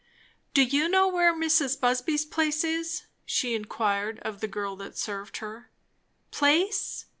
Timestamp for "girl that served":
4.47-5.37